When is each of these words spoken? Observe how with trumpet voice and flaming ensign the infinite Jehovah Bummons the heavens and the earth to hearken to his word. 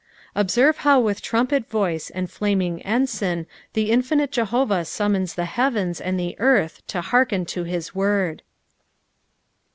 Observe 0.33 0.77
how 0.77 0.99
with 0.99 1.21
trumpet 1.21 1.69
voice 1.69 2.09
and 2.09 2.31
flaming 2.31 2.81
ensign 2.81 3.45
the 3.73 3.91
infinite 3.91 4.31
Jehovah 4.31 4.81
Bummons 4.83 5.35
the 5.35 5.45
heavens 5.45 6.01
and 6.01 6.19
the 6.19 6.35
earth 6.39 6.81
to 6.87 7.01
hearken 7.01 7.45
to 7.45 7.65
his 7.65 7.93
word. 7.93 8.41